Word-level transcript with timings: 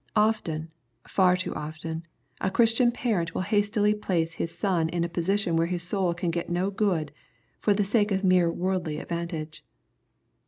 Often, 0.15 0.71
far 1.07 1.37
too 1.37 1.53
often, 1.53 2.01
a 2.39 2.49
Christian 2.49 2.91
parent 2.91 3.35
will 3.35 3.43
hastily 3.43 3.93
j)lace 3.93 4.33
his 4.33 4.49
son 4.57 4.89
in 4.89 5.03
a 5.03 5.07
position 5.07 5.55
where 5.55 5.67
his 5.67 5.83
soul 5.83 6.15
can 6.15 6.31
get 6.31 6.49
no 6.49 6.71
good, 6.71 7.11
for 7.59 7.75
the 7.75 7.83
sake 7.83 8.11
of 8.11 8.23
mere 8.23 8.51
worldly 8.51 8.97
advantage. 8.97 9.63